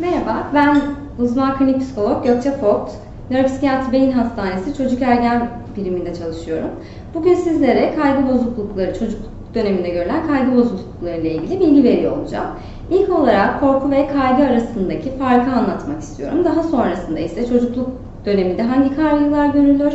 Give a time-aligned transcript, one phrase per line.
[0.00, 0.80] Merhaba, ben
[1.18, 2.92] uzman klinik psikolog Gökçe Fogt.
[3.30, 6.70] Nöropsikiyatri Beyin Hastanesi Çocuk Ergen biriminde çalışıyorum.
[7.14, 12.46] Bugün sizlere kaygı bozuklukları, çocukluk döneminde görülen kaygı bozuklukları ile ilgili bilgi veriyor olacağım.
[12.90, 16.44] İlk olarak korku ve kaygı arasındaki farkı anlatmak istiyorum.
[16.44, 17.88] Daha sonrasında ise çocukluk
[18.26, 19.94] döneminde hangi kaygılar görülür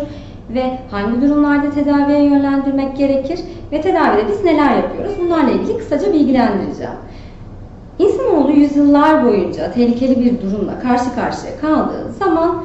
[0.54, 3.40] ve hangi durumlarda tedaviye yönlendirmek gerekir
[3.72, 6.94] ve tedavide biz neler yapıyoruz bunlarla ilgili kısaca bilgilendireceğim.
[8.00, 12.64] İnsanoğlu yüzyıllar boyunca tehlikeli bir durumla karşı karşıya kaldığı zaman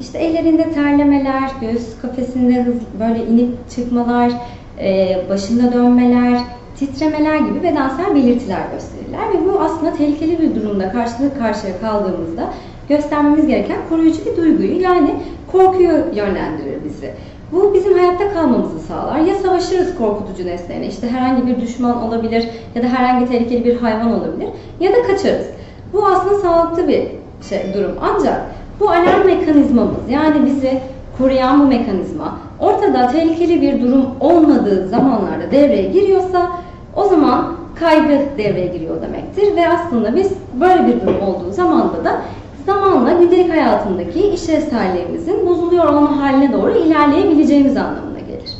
[0.00, 2.66] işte ellerinde terlemeler, göğüs kafesinde
[3.00, 4.32] böyle inip çıkmalar,
[4.80, 6.40] e, başında dönmeler,
[6.76, 12.52] titremeler gibi bedensel belirtiler gösterirler ve bu aslında tehlikeli bir durumda karşılık karşıya kaldığımızda
[12.88, 15.14] göstermemiz gereken koruyucu bir duyguyu yani
[15.52, 17.14] korkuyu yönlendirir bizi.
[17.52, 19.18] Bu bizim hayatta kalmamızı sağlar.
[19.18, 24.20] Ya savaşırız korkutucu nesnelerine, işte herhangi bir düşman olabilir ya da herhangi tehlikeli bir hayvan
[24.20, 24.48] olabilir
[24.80, 25.46] ya da kaçarız.
[25.92, 27.02] Bu aslında sağlıklı bir
[27.48, 27.92] şey, durum.
[28.00, 28.42] Ancak
[28.80, 30.80] bu alarm mekanizmamız yani bizi
[31.18, 36.50] koruyan bu mekanizma ortada tehlikeli bir durum olmadığı zamanlarda devreye giriyorsa
[36.96, 42.20] o zaman kaygı devreye giriyor demektir ve aslında biz böyle bir durum olduğu zamanda da
[42.66, 48.50] zamanla gündelik hayatındaki işlevselliğimizin bozuluyor olma haline doğru ilerleyebileceğimiz anlamına gelir.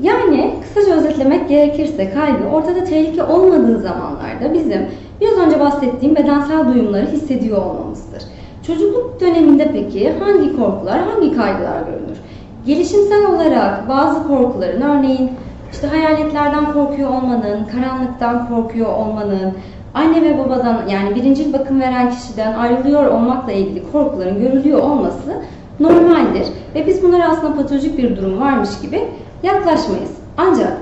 [0.00, 4.86] Yani kısaca özetlemek gerekirse kaygı ortada tehlike olmadığı zamanlarda bizim
[5.20, 8.22] biraz önce bahsettiğim bedensel duyumları hissediyor olmamızdır.
[8.66, 12.18] Çocukluk döneminde peki hangi korkular, hangi kaygılar görünür?
[12.66, 15.30] Gelişimsel olarak bazı korkuların örneğin
[15.72, 19.52] işte hayaletlerden korkuyor olmanın, karanlıktan korkuyor olmanın,
[19.94, 25.42] anne ve babadan yani birincil bakım veren kişiden ayrılıyor olmakla ilgili korkuların görülüyor olması
[25.80, 26.46] normaldir.
[26.74, 29.04] Ve biz bunlara aslında patolojik bir durum varmış gibi
[29.42, 30.10] yaklaşmayız.
[30.36, 30.72] Ancak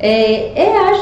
[0.00, 0.10] e,
[0.54, 0.96] eğer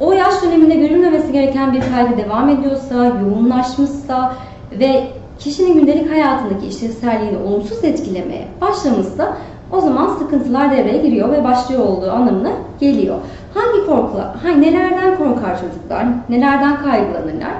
[0.00, 4.34] o yaş döneminde görülmemesi gereken bir kaygı devam ediyorsa, yoğunlaşmışsa
[4.72, 5.04] ve
[5.38, 9.36] kişinin gündelik hayatındaki işlevselliğini olumsuz etkilemeye başlamışsa
[9.72, 12.50] o zaman sıkıntılar devreye giriyor ve başlıyor olduğu anlamına
[12.80, 13.16] geliyor.
[13.58, 17.52] Hangi korkular, hangi, nelerden korkar çocuklar, nelerden kaygılanırlar?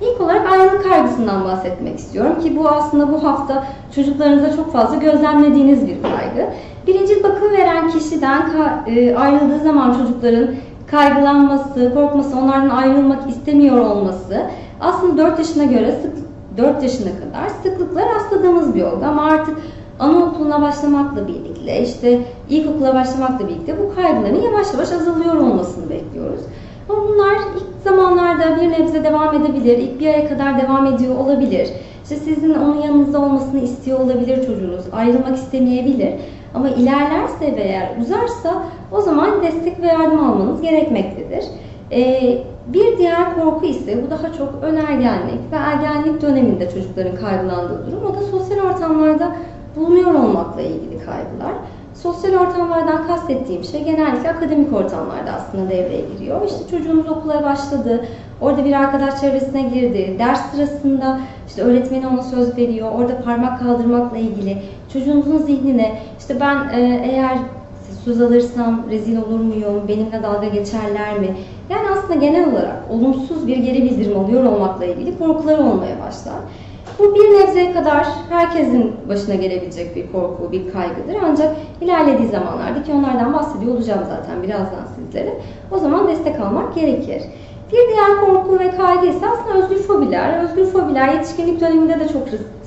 [0.00, 5.86] İlk olarak ayrılık kaygısından bahsetmek istiyorum ki bu aslında bu hafta çocuklarınıza çok fazla gözlemlediğiniz
[5.86, 6.50] bir kaygı.
[6.86, 8.42] Birinci bakım veren kişiden
[8.86, 10.48] e, ayrıldığı zaman çocukların
[10.90, 14.46] kaygılanması, korkması, onlardan ayrılmak istemiyor olması
[14.80, 16.12] aslında 4 yaşına göre sık
[16.56, 19.58] 4 yaşına kadar sıklıkla rastladığımız bir olgu ama artık
[19.98, 26.40] anaokuluna başlamakla birlikte, işte ilkokula başlamakla birlikte bu kaygıların yavaş yavaş azalıyor olmasını bekliyoruz.
[26.88, 31.68] Ama bunlar ilk zamanlarda bir nebze devam edebilir, ilk bir aya kadar devam ediyor olabilir.
[32.02, 36.10] İşte sizin onun yanınızda olmasını istiyor olabilir çocuğunuz, ayrılmak istemeyebilir.
[36.54, 38.62] Ama ilerlerse ve eğer uzarsa
[38.92, 41.44] o zaman destek ve yardım almanız gerekmektedir.
[41.92, 48.04] Ee, bir diğer korku ise bu daha çok önergenlik ve ergenlik döneminde çocukların kaygılandığı durum.
[48.04, 49.32] O da sosyal ortamlarda
[49.76, 51.52] bulunuyor olmakla ilgili kaygılar.
[51.94, 56.40] Sosyal ortamlardan kastettiğim şey genellikle akademik ortamlarda aslında devreye giriyor.
[56.46, 58.04] İşte çocuğunuz okula başladı,
[58.40, 64.18] orada bir arkadaş çevresine girdi, ders sırasında işte öğretmeni ona söz veriyor, orada parmak kaldırmakla
[64.18, 67.38] ilgili çocuğunuzun zihnine işte ben e, eğer
[68.04, 71.36] söz alırsam rezil olur muyum, benimle dalga geçerler mi?
[71.70, 76.36] Yani aslında genel olarak olumsuz bir geri bildirim alıyor olmakla ilgili korkuları olmaya başlar.
[76.98, 81.16] Bu bir nebzeye kadar herkesin başına gelebilecek bir korku, bir kaygıdır.
[81.24, 85.34] Ancak ilerlediği zamanlarda ki onlardan bahsediyor olacağım zaten birazdan sizlere.
[85.70, 87.22] O zaman destek almak gerekir.
[87.72, 90.44] Bir diğer korku ve kaygı ise aslında özgür fobiler.
[90.44, 92.22] Özgür fobiler yetişkinlik döneminde de çok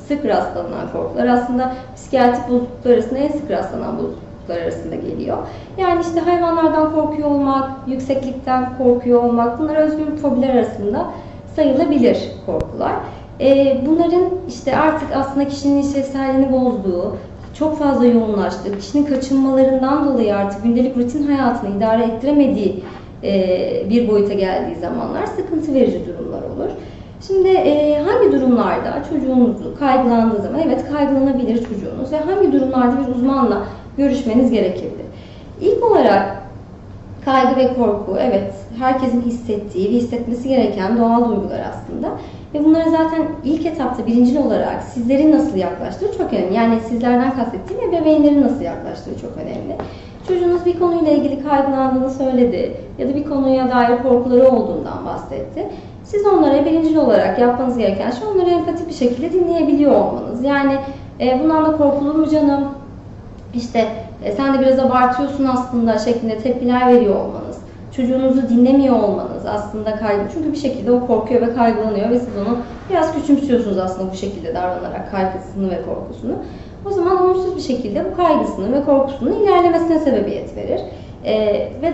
[0.07, 1.27] sık rastlanan korkular.
[1.27, 5.37] Aslında psikiyatrik bozukluklar arasında en sık rastlanan bozukluklar arasında geliyor.
[5.77, 11.05] Yani işte hayvanlardan korkuyor olmak, yükseklikten korkuyor olmak bunlar özgür fobiler arasında
[11.55, 12.93] sayılabilir korkular.
[13.41, 17.15] E, bunların işte artık aslında kişinin işlevselliğini bozduğu,
[17.53, 22.83] çok fazla yoğunlaştığı, kişinin kaçınmalarından dolayı artık gündelik rutin hayatını idare ettiremediği
[23.23, 26.69] e, bir boyuta geldiği zamanlar sıkıntı verici durumlar olur.
[27.27, 33.63] Şimdi e, hangi durumlarda çocuğunuzu kaygılandığı zaman evet kaygılanabilir çocuğunuz ve hangi durumlarda bir uzmanla
[33.97, 35.05] görüşmeniz gerekirdi.
[35.61, 36.38] İlk olarak
[37.31, 42.11] kaygı ve korku evet herkesin hissettiği ve hissetmesi gereken doğal duygular aslında.
[42.53, 46.55] Ve bunları zaten ilk etapta birincil olarak sizlerin nasıl yaklaştığı çok önemli.
[46.55, 49.75] Yani sizlerden kastettiğim ebeveynlerin nasıl yaklaştığı çok önemli.
[50.27, 55.67] Çocuğunuz bir konuyla ilgili kaygılandığını söyledi ya da bir konuya dair korkuları olduğundan bahsetti.
[56.03, 60.43] Siz onlara birincil olarak yapmanız gereken şey onları empati bir şekilde dinleyebiliyor olmanız.
[60.43, 60.77] Yani
[61.19, 62.67] e, bundan da korkulur mu canım?
[63.53, 63.87] İşte
[64.23, 67.59] e, sen de biraz abartıyorsun aslında şeklinde tepkiler veriyor olmanız
[67.91, 72.57] çocuğunuzu dinlemiyor olmanız aslında kaygı çünkü bir şekilde o korkuyor ve kaygılanıyor ve siz onu
[72.89, 76.33] biraz küçümsüyorsunuz aslında bu şekilde davranarak kaygısını ve korkusunu.
[76.85, 80.81] O zaman olumsuz bir şekilde bu kaygısını ve korkusunun ilerlemesine sebebiyet verir.
[81.25, 81.93] Ee, ve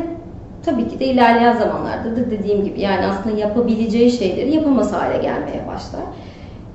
[0.66, 5.68] tabii ki de ilerleyen zamanlarda da dediğim gibi yani aslında yapabileceği şeyleri yapamaz hale gelmeye
[5.68, 6.02] başlar.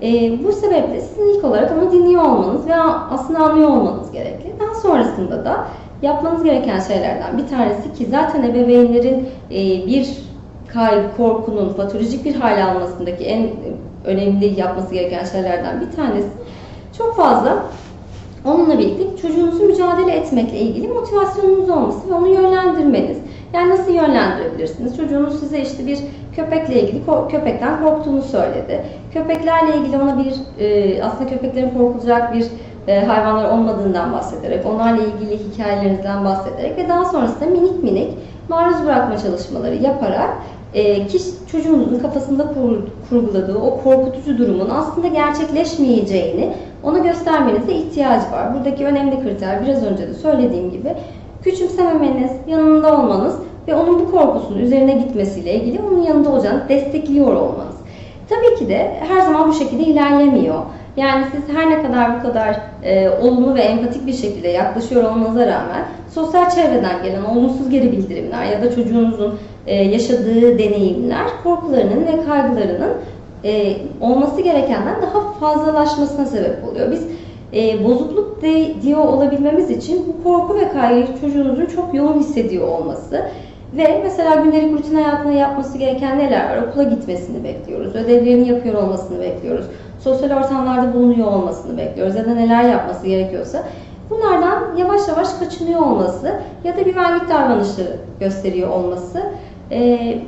[0.02, 2.76] Ee, bu sebeple sizin ilk olarak onu dinliyor olmanız ve
[3.10, 4.60] aslında anlıyor olmanız gerekli.
[4.60, 5.66] Daha sonrasında da
[6.02, 10.08] yapmanız gereken şeylerden bir tanesi ki zaten ebeveynlerin e, bir
[10.68, 13.50] kaygı, korkunun patolojik bir hale almasındaki en
[14.04, 16.28] önemli yapması gereken şeylerden bir tanesi
[16.98, 17.62] çok fazla
[18.44, 23.18] onunla birlikte çocuğunuzu mücadele etmekle ilgili motivasyonunuz olması ve onu yönlendirmeniz.
[23.54, 24.96] Yani nasıl yönlendirebilirsiniz?
[24.96, 25.98] Çocuğunuz size işte bir
[26.36, 28.84] köpekle ilgili köpekten korktuğunu söyledi.
[29.12, 30.34] Köpeklerle ilgili ona bir
[30.64, 32.46] e, aslında köpeklerin korkulacak bir
[32.88, 38.10] e, hayvanlar olmadığından bahsederek, onlarla ilgili hikayelerinizden bahsederek ve daha sonrasında minik minik
[38.48, 40.30] maruz bırakma çalışmaları yaparak
[40.74, 42.78] e, kişi çocuğunuzun kafasında kur,
[43.10, 48.54] kurguladığı o korkutucu durumun aslında gerçekleşmeyeceğini ona göstermenize ihtiyacı var.
[48.54, 50.94] Buradaki önemli kriter biraz önce de söylediğim gibi
[51.44, 53.34] küçümsememeniz, yanında olmanız
[53.68, 57.76] ve onun bu korkusunun üzerine gitmesiyle ilgili onun yanında olacağını destekliyor olmanız.
[58.28, 60.62] Tabii ki de her zaman bu şekilde ilerlemiyor.
[60.96, 65.46] Yani siz her ne kadar bu kadar e, olumlu ve empatik bir şekilde yaklaşıyor olmanıza
[65.46, 65.84] rağmen
[66.14, 72.92] sosyal çevreden gelen olumsuz geri bildirimler ya da çocuğunuzun e, yaşadığı deneyimler korkularının ve kaygılarının
[73.44, 76.90] e, olması gerekenden daha fazlalaşmasına sebep oluyor.
[76.90, 77.06] Biz
[77.52, 83.24] e, bozukluk de, diyor olabilmemiz için bu korku ve kaygıyı çocuğunuzun çok yoğun hissediyor olması
[83.76, 86.62] ve mesela gündelik rutin hayatında yapması gereken neler var?
[86.62, 89.66] Okula gitmesini bekliyoruz, ödevlerini yapıyor olmasını bekliyoruz,
[90.00, 93.64] sosyal ortamlarda bulunuyor olmasını bekliyoruz ya da neler yapması gerekiyorsa
[94.10, 99.22] bunlardan yavaş yavaş kaçınıyor olması ya da güvenlik davranışı gösteriyor olması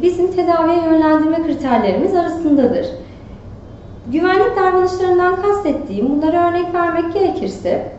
[0.02, 2.86] bizim tedaviye yönlendirme kriterlerimiz arasındadır.
[4.12, 7.92] Güvenlik davranışlarından kastettiğim, bunlara örnek vermek gerekirse,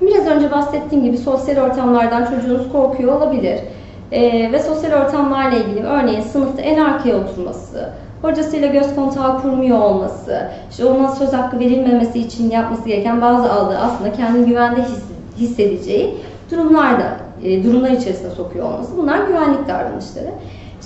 [0.00, 3.60] biraz önce bahsettiğim gibi sosyal ortamlardan çocuğunuz korkuyor olabilir.
[4.12, 7.90] Ee, ve sosyal ortamlarla ilgili örneğin sınıfta en arkaya oturması,
[8.22, 13.78] hocasıyla göz kontağı kurmuyor olması, işte ona söz hakkı verilmemesi için yapması gereken bazı aldığı
[13.78, 14.80] aslında kendini güvende
[15.38, 16.14] hissedeceği
[16.50, 18.96] durumlarda, e, durumlar içerisinde sokuyor olması.
[18.96, 20.30] Bunlar güvenlik davranışları.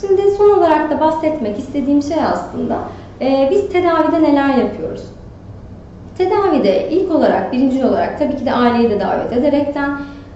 [0.00, 2.78] Şimdi son olarak da bahsetmek istediğim şey aslında
[3.20, 5.04] e, biz tedavide neler yapıyoruz?
[6.18, 9.90] Tedavide ilk olarak, birinci olarak tabii ki de aileyi de davet ederekten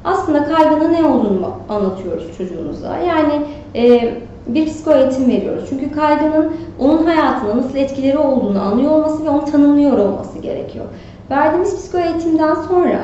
[0.04, 2.96] aslında kaygının ne olduğunu anlatıyoruz çocuğunuza.
[2.98, 4.14] Yani e,
[4.46, 5.64] bir psiko eğitim veriyoruz.
[5.68, 10.84] Çünkü kaygının onun hayatında nasıl etkileri olduğunu anlıyor olması ve onu tanımlıyor olması gerekiyor.
[11.30, 13.00] Verdiğimiz psiko eğitimden sonra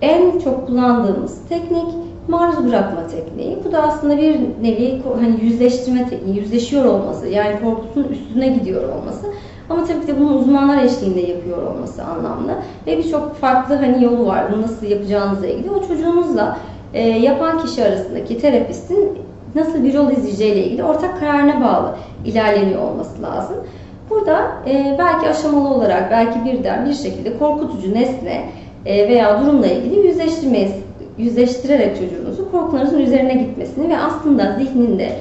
[0.00, 1.86] en çok kullandığımız teknik
[2.28, 3.58] maruz bırakma tekniği.
[3.64, 9.26] Bu da aslında bir nevi hani yüzleştirme tekniği, yüzleşiyor olması, yani korkusunun üstüne gidiyor olması.
[9.70, 12.52] Ama tabii ki de bunu uzmanlar eşliğinde yapıyor olması anlamlı.
[12.86, 14.44] Ve birçok farklı hani yolu var.
[14.52, 15.70] Bunu nasıl yapacağınızla ilgili.
[15.70, 16.58] O çocuğunuzla
[16.94, 19.18] e, yapan kişi arasındaki terapistin
[19.54, 23.56] nasıl bir yol izleyeceğiyle ilgili ortak kararına bağlı ilerleniyor olması lazım.
[24.10, 28.48] Burada e, belki aşamalı olarak, belki birden bir şekilde korkutucu nesne
[28.86, 30.68] e, veya durumla ilgili yüzleştirmeyi
[31.18, 35.12] yüzleştirerek çocuğunuzu korkularınızın üzerine gitmesini ve aslında zihninde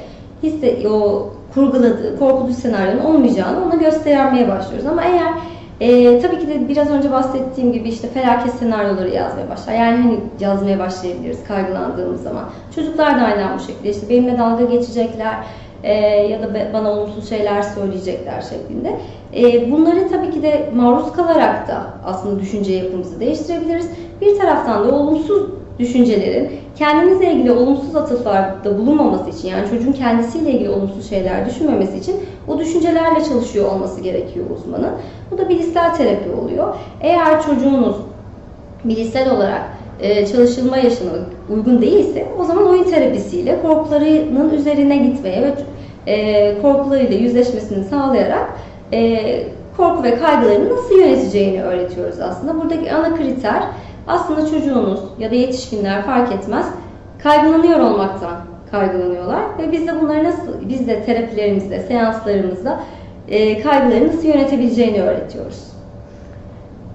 [0.44, 4.88] hisse, o kurguladığı korkutucu senaryonun olmayacağını ona göstermeye başlıyoruz.
[4.88, 5.34] Ama eğer
[5.82, 9.74] e, tabii ki de biraz önce bahsettiğim gibi işte felaket senaryoları yazmaya başlar.
[9.74, 12.44] Yani hani yazmaya başlayabiliriz kaygılandığımız zaman.
[12.76, 15.36] Çocuklar da aynen bu şekilde işte benimle dalga geçecekler
[15.84, 15.94] e,
[16.28, 18.96] ya da bana olumsuz şeyler söyleyecekler şeklinde.
[19.36, 23.90] E, bunları tabii ki de maruz kalarak da aslında düşünce yapımızı değiştirebiliriz.
[24.22, 25.31] Bir taraftan da olumsuz
[25.82, 32.16] düşüncelerin kendinizle ilgili olumsuz atıflarda bulunmaması için yani çocuğun kendisiyle ilgili olumsuz şeyler düşünmemesi için
[32.48, 34.92] o düşüncelerle çalışıyor olması gerekiyor uzmanın.
[35.32, 36.76] Bu da bilişsel terapi oluyor.
[37.02, 37.96] Eğer çocuğunuz
[38.84, 39.62] bilişsel olarak
[40.00, 41.12] e, çalışılma yaşına
[41.50, 45.54] uygun değilse o zaman oyun terapisiyle korkularının üzerine gitmeye ve
[46.08, 48.50] e, korkularıyla yüzleşmesini sağlayarak
[48.94, 49.44] e,
[49.78, 52.62] korku ve kaygılarını nasıl yöneteceğini öğretiyoruz aslında.
[52.62, 53.64] Buradaki ana kriter
[54.12, 56.66] aslında çocuğunuz ya da yetişkinler fark etmez
[57.24, 58.38] kaygılanıyor olmaktan
[58.72, 62.80] kaygılanıyorlar ve biz de bunları nasıl, biz de terapilerimizde, seanslarımızda
[63.28, 65.72] e, kaygıları nasıl yönetebileceğini öğretiyoruz.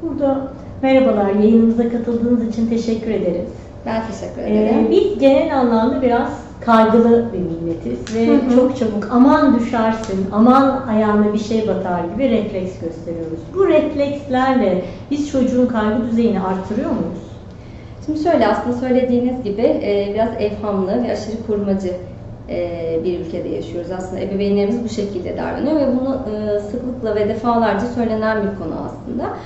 [0.03, 0.49] Burada
[0.83, 3.51] merhabalar, yayınımıza katıldığınız için teşekkür ederiz.
[3.87, 4.87] Ben teşekkür ederim.
[4.87, 8.55] Ee, biz genel anlamda biraz kaygılı bir milletiz ve hı hı.
[8.55, 13.41] çok çabuk aman düşersin, aman ayağına bir şey batar gibi refleks gösteriyoruz.
[13.55, 17.27] Bu reflekslerle biz çocuğun kaygı düzeyini arttırıyor muyuz?
[18.07, 21.93] Şimdi şöyle aslında söylediğiniz gibi e, biraz evhamlı ve aşırı korumacı
[22.49, 23.91] e, bir ülkede yaşıyoruz.
[23.91, 29.37] Aslında ebeveynlerimiz bu şekilde davranıyor ve bunu e, sıklıkla ve defalarca söylenen bir konu aslında.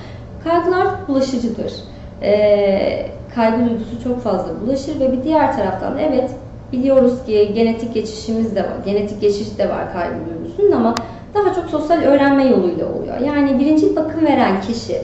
[0.43, 1.73] Kaygılar bulaşıcıdır.
[2.21, 6.31] E, kaygı duygusu çok fazla bulaşır ve bir diğer taraftan evet
[6.71, 10.95] biliyoruz ki genetik geçişimiz de var, genetik geçiş de var kaygı duygusunun ama
[11.33, 13.17] daha çok sosyal öğrenme yoluyla oluyor.
[13.17, 15.01] Yani birinci bakım veren kişi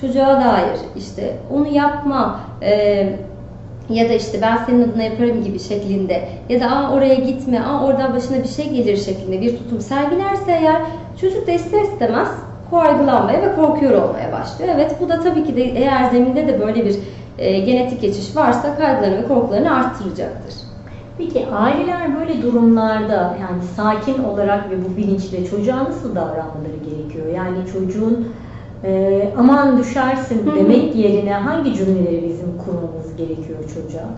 [0.00, 3.06] çocuğa dair işte onu yapma, e,
[3.90, 7.86] ya da işte ben senin adına yaparım gibi şeklinde ya da Aa, oraya gitme, Aa,
[7.86, 10.76] oradan başına bir şey gelir şeklinde bir tutum sergilerse eğer
[11.20, 12.28] çocuk da ister istemez
[12.70, 14.72] kaygılanmaya ve korkuyor olmaya başlıyor.
[14.74, 16.96] Evet bu da tabii ki de eğer zeminde de böyle bir
[17.38, 20.69] e, genetik geçiş varsa kaygılarını ve korkularını arttıracaktır.
[21.20, 27.26] Peki aileler böyle durumlarda yani sakin olarak ve bu bilinçle çocuğa nasıl davranmaları gerekiyor?
[27.36, 28.28] Yani çocuğun
[28.84, 30.56] e, aman düşersin Hı hı.
[30.56, 34.08] demek yerine hangi cümleleri bizim kurmamız gerekiyor çocuğa?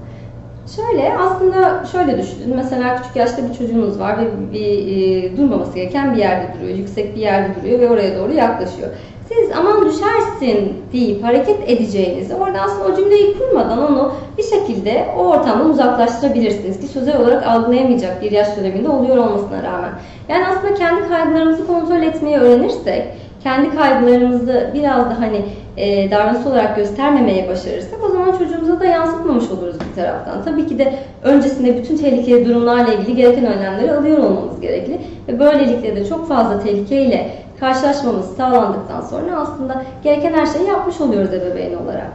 [0.76, 2.56] Şöyle aslında şöyle düşünün.
[2.56, 6.76] Mesela küçük yaşta bir çocuğunuz var ve bir e, durmaması gereken bir yerde duruyor.
[6.76, 8.88] Yüksek bir yerde duruyor ve oraya doğru yaklaşıyor.
[9.34, 15.20] Siz aman düşersin deyip hareket edeceğinizi orada aslında o cümleyi kurmadan onu bir şekilde o
[15.20, 19.90] ortamdan uzaklaştırabilirsiniz ki sözel olarak algılayamayacak bir yaş döneminde oluyor olmasına rağmen.
[20.28, 23.04] Yani aslında kendi kaygılarımızı kontrol etmeyi öğrenirsek,
[23.42, 25.40] kendi kaygılarımızı biraz da hani
[25.76, 30.44] e, davranış olarak göstermemeye başarırsak o zaman çocuğumuza da yansıtmamış oluruz bir taraftan.
[30.44, 34.98] Tabii ki de öncesinde bütün tehlikeli durumlarla ilgili gereken önlemleri alıyor olmamız gerekli.
[35.28, 37.30] Ve böylelikle de çok fazla tehlikeyle
[37.60, 42.12] karşılaşmamız sağlandıktan sonra aslında gereken her şeyi yapmış oluyoruz ebeveyn olarak.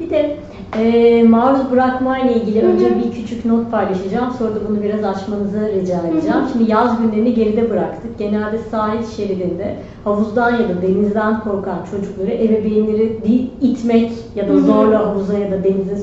[0.00, 0.36] Bir de
[0.78, 4.30] e, maruz bırakma ile ilgili önce bir küçük not paylaşacağım.
[4.38, 6.36] Sonra da bunu biraz açmanızı rica edeceğim.
[6.36, 6.48] Hı hı.
[6.52, 8.18] Şimdi yaz günlerini geride bıraktık.
[8.18, 13.18] Genelde sahil şeridinde havuzdan ya da denizden korkan çocukları ebeveynleri
[13.60, 15.94] itmek ya da zorla havuza ya da denize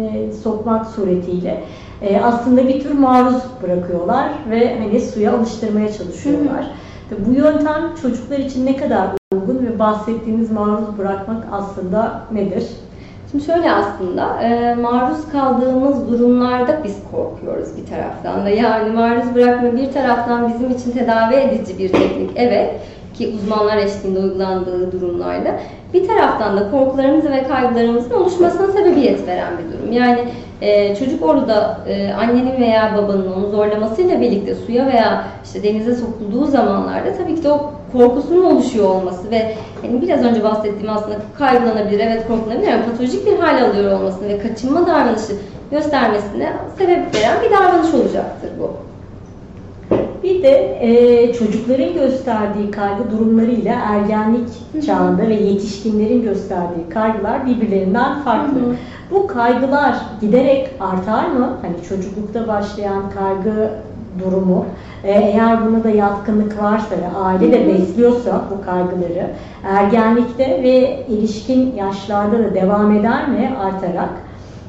[0.00, 1.62] e, sokmak suretiyle
[2.02, 6.62] e, aslında bir tür maruz bırakıyorlar ve hani suya alıştırmaya çalışıyorlar.
[6.62, 12.66] Tabii Bu yöntem çocuklar için ne kadar uygun ve bahsettiğiniz maruz bırakmak aslında nedir?
[13.30, 18.48] Şimdi şöyle aslında e, maruz kaldığımız durumlarda biz korkuyoruz bir taraftan da.
[18.48, 22.80] Yani maruz bırakma bir taraftan bizim için tedavi edici bir teknik evet
[23.14, 25.60] ki uzmanlar eşliğinde uygulandığı durumlarda.
[25.96, 29.92] Bir taraftan da korkularımızın ve kaygılarımızın oluşmasına sebebiyet veren bir durum.
[29.92, 30.20] Yani
[30.60, 36.46] e, çocuk orada e, annenin veya babanın onu zorlamasıyla birlikte suya veya işte denize sokulduğu
[36.46, 42.00] zamanlarda tabii ki de o korkusunun oluşuyor olması ve hani biraz önce bahsettiğim aslında kaygılanabilir,
[42.00, 45.32] evet korkulabilir ama patolojik bir hal alıyor olmasını ve kaçınma davranışı
[45.70, 48.70] göstermesine sebep veren bir davranış olacaktır bu.
[50.26, 54.82] Bir de e, çocukların gösterdiği kaygı durumlarıyla ergenlik Hı hı.
[54.82, 58.60] çağında ve yetişkinlerin gösterdiği kaygılar birbirlerinden farklı.
[58.60, 58.74] Hı hı.
[59.10, 61.56] Bu kaygılar giderek artar mı?
[61.62, 63.70] Hani çocuklukta başlayan kaygı
[64.24, 64.66] durumu
[65.04, 69.30] e, eğer buna da yatkınlık varsa ve aile de besliyorsa bu kaygıları
[69.64, 74.10] ergenlikte ve ilişkin yaşlarda da devam eder mi artarak?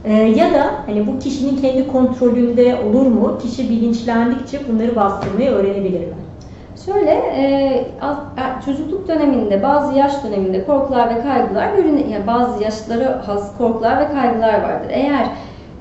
[0.09, 3.37] Ee, ya da hani bu kişinin kendi kontrolünde olur mu?
[3.41, 6.13] Kişi bilinçlendikçe bunları bastırmayı öğrenebilir mi?
[6.85, 11.69] Şöyle, e, e, çocukluk döneminde, bazı yaş döneminde korkular ve kaygılar
[12.11, 14.89] yani bazı yaşlara has korkular ve kaygılar vardır.
[14.89, 15.27] Eğer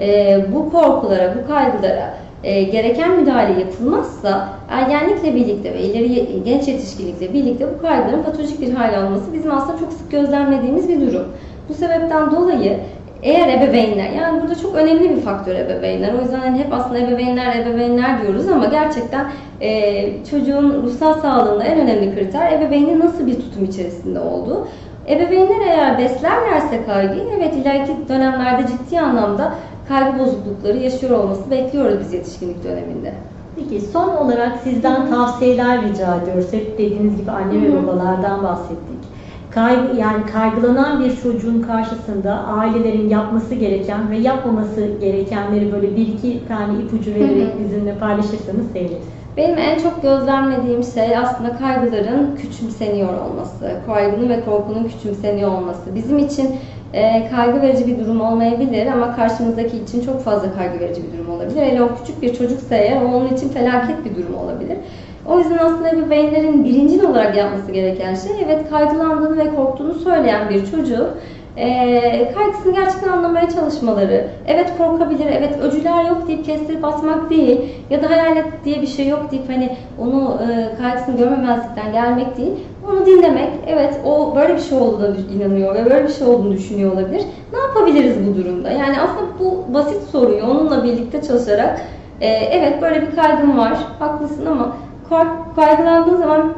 [0.00, 2.14] e, bu korkulara, bu kaygılara
[2.44, 8.74] e, gereken müdahale yapılmazsa ergenlikle birlikte ve ileri genç yetişkinlikle birlikte bu kaygıların patolojik bir
[8.74, 11.26] hale alması bizim aslında çok sık gözlemlediğimiz bir durum.
[11.68, 12.78] Bu sebepten dolayı
[13.22, 16.14] eğer ebeveynler, yani burada çok önemli bir faktör ebeveynler.
[16.14, 19.26] O yüzden hani hep aslında ebeveynler, ebeveynler diyoruz ama gerçekten
[19.60, 24.68] e, çocuğun ruhsal sağlığında en önemli kriter ebeveynin nasıl bir tutum içerisinde olduğu.
[25.08, 29.54] Ebeveynler eğer beslerlerse kaygıyı, evet ileriki dönemlerde ciddi anlamda
[29.88, 33.12] kaygı bozuklukları yaşıyor olması bekliyoruz biz yetişkinlik döneminde.
[33.56, 36.52] Peki son olarak sizden tavsiyeler rica ediyoruz.
[36.52, 39.15] Hep dediğiniz gibi anne ve babalardan bahsettik.
[39.56, 46.48] Kaygı, yani kaygılanan bir çocuğun karşısında ailelerin yapması gereken ve yapmaması gerekenleri böyle bir iki
[46.48, 49.06] tane ipucu vererek bizimle paylaşırsanız seviniriz.
[49.36, 55.94] Benim en çok gözlemlediğim şey aslında kaygıların küçümseniyor olması, kaygının ve korkunun küçümseniyor olması.
[55.94, 56.56] Bizim için
[56.92, 61.30] e, kaygı verici bir durum olmayabilir ama karşımızdaki için çok fazla kaygı verici bir durum
[61.30, 61.62] olabilir.
[61.62, 64.78] Hele o küçük bir çocuksa eğer onun için felaket bir durum olabilir.
[65.28, 70.70] O yüzden aslında ebeveynlerin birincil olarak yapması gereken şey evet kaygılandığını ve korktuğunu söyleyen bir
[70.70, 71.08] çocuğu
[71.56, 74.28] e, kaygısını gerçekten anlamaya çalışmaları.
[74.46, 79.08] Evet korkabilir, evet öcüler yok deyip kestirip atmak değil ya da hayalet diye bir şey
[79.08, 82.52] yok deyip hani onu e, kaygısını görmemezlikten gelmek değil.
[82.90, 86.92] Onu dinlemek, evet o böyle bir şey olduğuna inanıyor ve böyle bir şey olduğunu düşünüyor
[86.92, 87.22] olabilir.
[87.52, 88.70] Ne yapabiliriz bu durumda?
[88.70, 91.80] Yani aslında bu basit soruyu onunla birlikte çalışarak
[92.20, 94.76] Ee, evet böyle bir kaygım var, haklısın ama
[95.08, 96.52] kay- kaygılandığın zaman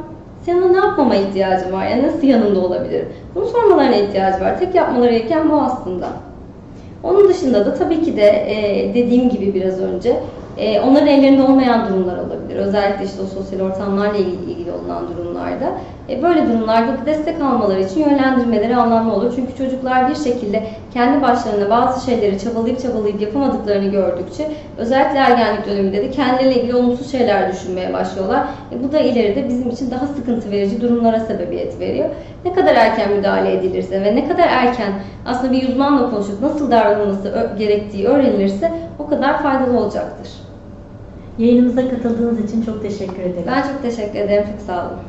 [0.45, 1.85] senin ne yapmama ihtiyacın var?
[1.87, 3.09] Yani nasıl yanında olabilirim?
[3.35, 4.59] Bunu sormalarına ihtiyacı var.
[4.59, 6.07] Tek yapmaları gereken bu aslında.
[7.03, 8.45] Onun dışında da tabii ki de
[8.93, 10.19] dediğim gibi biraz önce
[10.59, 12.55] e, onların ellerinde olmayan durumlar olabilir.
[12.55, 15.71] Özellikle işte o sosyal ortamlarla ilgili, ilgili olunan durumlarda.
[16.09, 19.33] E, böyle durumlarda da destek almaları için yönlendirmeleri anlamlı olur.
[19.35, 20.63] Çünkü çocuklar bir şekilde
[20.93, 27.11] kendi başlarına bazı şeyleri çabalayıp çabalayıp yapamadıklarını gördükçe özellikle ergenlik döneminde de kendileriyle ilgili olumsuz
[27.11, 28.43] şeyler düşünmeye başlıyorlar.
[28.71, 32.09] E, bu da ileride bizim için daha sıkıntı verici durumlara sebebiyet veriyor.
[32.45, 34.91] Ne kadar erken müdahale edilirse ve ne kadar erken
[35.25, 40.48] aslında bir uzmanla konuşup nasıl davranılması gerektiği öğrenilirse o kadar faydalı olacaktır.
[41.39, 43.43] Yayınımıza katıldığınız için çok teşekkür ederim.
[43.47, 44.47] Ben çok teşekkür ederim.
[44.51, 44.99] Çok sağ olun.